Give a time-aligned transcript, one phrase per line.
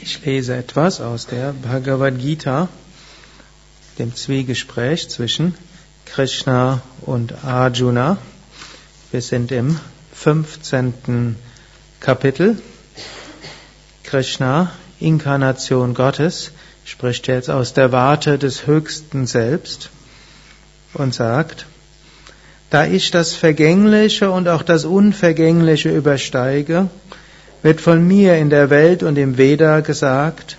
[0.00, 2.68] Ich lese etwas aus der Bhagavad Gita,
[3.98, 5.54] dem Zwiegespräch zwischen
[6.06, 8.16] Krishna und Arjuna.
[9.10, 9.78] Wir sind im
[10.12, 11.36] 15.
[12.00, 12.60] Kapitel.
[14.04, 16.52] Krishna, Inkarnation Gottes,
[16.84, 19.90] spricht jetzt aus der Warte des höchsten Selbst
[20.94, 21.66] und sagt,
[22.70, 26.88] da ich das Vergängliche und auch das Unvergängliche übersteige,
[27.62, 30.56] wird von mir in der Welt und im Veda gesagt,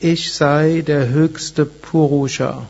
[0.00, 2.66] ich sei der höchste Purusha.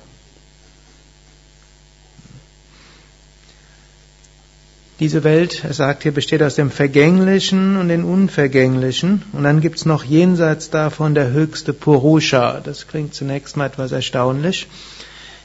[5.00, 9.22] Diese Welt, er sagt hier, besteht aus dem Vergänglichen und dem Unvergänglichen.
[9.32, 12.60] Und dann gibt's noch jenseits davon der höchste Purusha.
[12.60, 14.66] Das klingt zunächst mal etwas erstaunlich.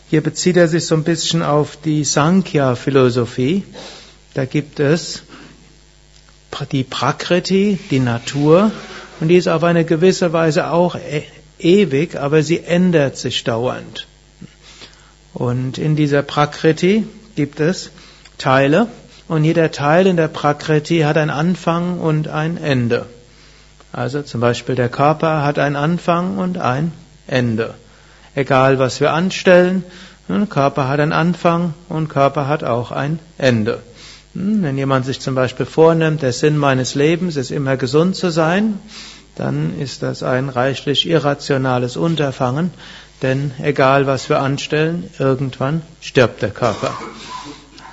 [0.09, 3.63] Hier bezieht er sich so ein bisschen auf die Sankhya-Philosophie.
[4.33, 5.21] Da gibt es
[6.71, 8.71] die Prakriti, die Natur,
[9.19, 11.23] und die ist auf eine gewisse Weise auch e-,
[11.59, 14.07] ewig, aber sie ändert sich dauernd.
[15.33, 17.91] Und in dieser Prakriti gibt es
[18.37, 18.87] Teile,
[19.27, 23.05] und jeder Teil in der Prakriti hat ein Anfang und ein Ende.
[23.91, 26.91] Also zum Beispiel der Körper hat einen Anfang und ein
[27.27, 27.73] Ende.
[28.35, 29.83] Egal was wir anstellen,
[30.49, 33.81] Körper hat einen Anfang und Körper hat auch ein Ende.
[34.33, 38.31] Hm, wenn jemand sich zum Beispiel vornimmt, der Sinn meines Lebens ist immer gesund zu
[38.31, 38.79] sein,
[39.35, 42.71] dann ist das ein reichlich irrationales Unterfangen,
[43.21, 46.91] denn egal was wir anstellen, irgendwann stirbt der Körper.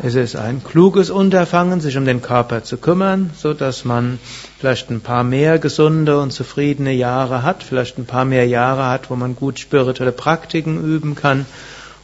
[0.03, 4.19] Es ist ein kluges Unterfangen, sich um den Körper zu kümmern, so dass man
[4.59, 9.11] vielleicht ein paar mehr gesunde und zufriedene Jahre hat, vielleicht ein paar mehr Jahre hat,
[9.11, 11.45] wo man gut spirituelle Praktiken üben kann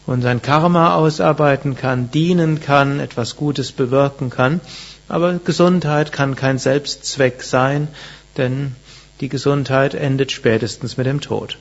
[0.06, 4.60] und sein Karma ausarbeiten kann, dienen kann, etwas Gutes bewirken kann.
[5.08, 7.88] Aber Gesundheit kann kein Selbstzweck sein,
[8.36, 8.74] denn
[9.20, 11.58] die Gesundheit endet spätestens mit dem Tod.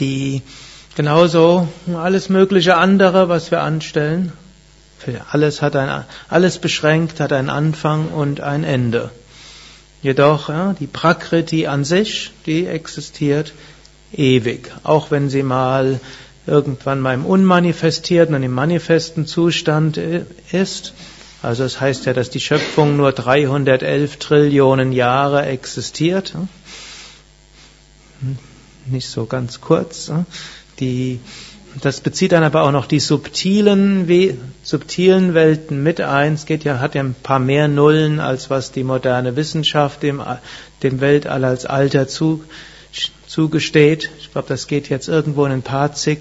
[0.00, 0.42] Die
[0.94, 4.32] genauso alles mögliche andere, was wir anstellen,
[5.30, 9.10] alles hat ein, alles beschränkt hat einen Anfang und ein Ende.
[10.00, 13.52] Jedoch ja, die Prakriti an sich, die existiert
[14.12, 16.00] ewig, auch wenn sie mal
[16.46, 19.98] irgendwann mal im unmanifestierten und im manifesten Zustand
[20.52, 20.94] ist.
[21.42, 26.34] Also es heißt ja, dass die Schöpfung nur 311 Trillionen Jahre existiert.
[28.86, 30.12] Nicht so ganz kurz.
[30.78, 31.18] Die,
[31.80, 34.08] das bezieht dann aber auch noch die subtilen,
[34.62, 36.34] subtilen Welten mit ein.
[36.34, 40.22] Es geht ja, hat ja ein paar mehr Nullen, als was die moderne Wissenschaft dem,
[40.82, 42.44] dem Weltall als Alter zu,
[43.32, 44.10] zugesteht.
[44.18, 46.18] Ich glaube, das geht jetzt irgendwo in ein paar zig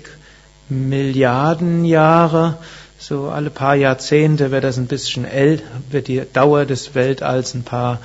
[0.69, 2.57] Milliarden Jahre.
[2.97, 7.63] So alle paar Jahrzehnte wird das ein bisschen älter, wird die Dauer des Weltalls ein
[7.63, 7.99] paar,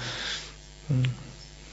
[0.89, 1.05] hm,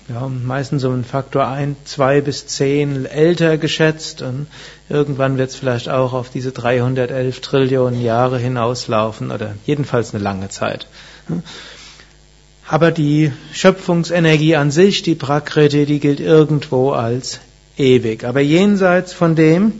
[0.09, 4.45] ja, meistens so ein Faktor ein, zwei bis zehn älter geschätzt und
[4.87, 10.49] irgendwann wird es vielleicht auch auf diese 311 Trillionen Jahre hinauslaufen oder jedenfalls eine lange
[10.49, 10.85] Zeit.
[12.67, 17.39] Aber die Schöpfungsenergie an sich, die Prakriti, die gilt irgendwo als
[17.77, 18.23] ewig.
[18.23, 19.73] Aber jenseits von dem,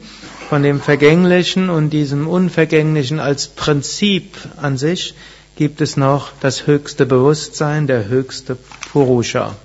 [0.50, 5.16] von dem Vergänglichen und diesem Unvergänglichen als Prinzip an sich,
[5.56, 8.58] gibt es noch das höchste Bewusstsein, der höchste
[8.92, 9.56] Purusha.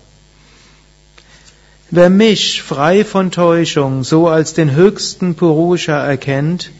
[1.90, 6.70] Wer mich frei von Täuschung so als den höchsten Purusha erkennt,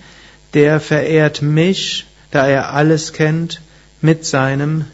[0.52, 3.62] der verehrt mich, da er alles kennt,
[4.02, 4.84] mit seinem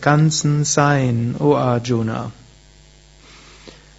[0.00, 2.32] ganzen Sein, O Arjuna.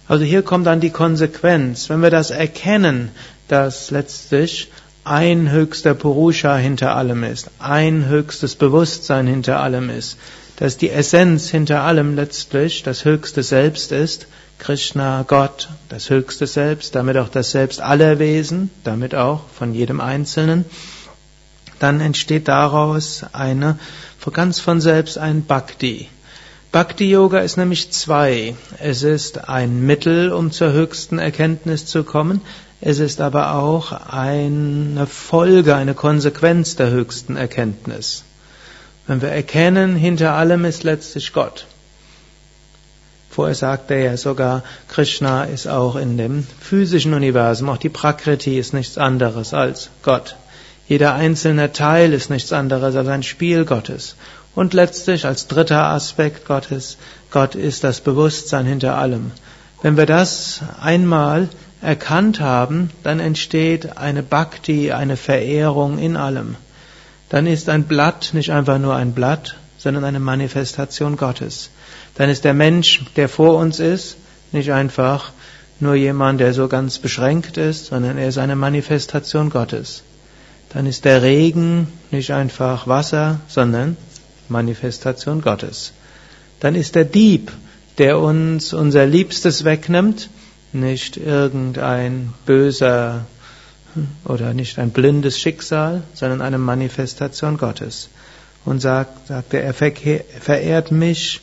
[0.08, 1.88] Also hier kommt dann die Konsequenz.
[1.88, 3.10] Wenn wir das erkennen,
[3.48, 4.70] dass letztlich
[5.04, 10.18] ein höchster Purusha hinter allem ist, ein höchstes Bewusstsein hinter allem ist,
[10.56, 14.26] dass die Essenz hinter allem letztlich das höchste Selbst ist,
[14.58, 20.00] Krishna, Gott, das höchste Selbst, damit auch das Selbst aller Wesen, damit auch von jedem
[20.00, 20.64] Einzelnen,
[21.78, 23.78] dann entsteht daraus eine,
[24.32, 26.08] ganz von selbst ein Bhakti.
[26.72, 28.54] Bhakti Yoga ist nämlich zwei.
[28.80, 32.42] Es ist ein Mittel, um zur höchsten Erkenntnis zu kommen.
[32.80, 38.24] Es ist aber auch eine Folge, eine Konsequenz der höchsten Erkenntnis.
[39.06, 41.66] Wenn wir erkennen, hinter allem ist letztlich Gott.
[43.30, 48.58] Vorher sagte er ja sogar, Krishna ist auch in dem physischen Universum, auch die Prakriti
[48.58, 50.36] ist nichts anderes als Gott.
[50.88, 54.14] Jeder einzelne Teil ist nichts anderes als ein Spiel Gottes.
[54.54, 56.96] Und letztlich als dritter Aspekt Gottes,
[57.30, 59.32] Gott ist das Bewusstsein hinter allem.
[59.82, 61.48] Wenn wir das einmal
[61.82, 66.56] erkannt haben, dann entsteht eine Bhakti, eine Verehrung in allem.
[67.28, 71.70] Dann ist ein Blatt nicht einfach nur ein Blatt, sondern eine Manifestation Gottes.
[72.14, 74.16] Dann ist der Mensch, der vor uns ist,
[74.52, 75.32] nicht einfach
[75.80, 80.02] nur jemand, der so ganz beschränkt ist, sondern er ist eine Manifestation Gottes.
[80.70, 83.96] Dann ist der Regen nicht einfach Wasser, sondern
[84.48, 85.92] Manifestation Gottes.
[86.60, 87.52] Dann ist der Dieb,
[87.98, 90.28] der uns unser Liebstes wegnimmt,
[90.72, 93.24] nicht irgendein böser
[94.24, 98.08] oder nicht ein blindes Schicksal, sondern eine Manifestation Gottes.
[98.64, 101.40] Und sagt, sagt er, er verehrt mich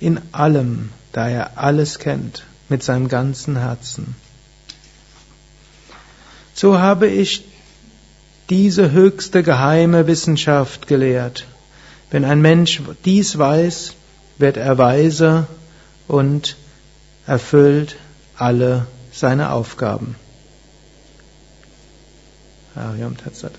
[0.00, 4.16] in allem, da er alles kennt, mit seinem ganzen Herzen.
[6.54, 7.44] So habe ich
[8.50, 11.46] diese höchste geheime Wissenschaft gelehrt.
[12.10, 13.94] Wenn ein Mensch dies weiß,
[14.38, 15.46] wird er weise
[16.08, 16.56] und
[17.26, 17.96] erfüllt
[18.36, 20.16] alle seine Aufgaben.
[22.74, 23.52] Ariam Tatsat.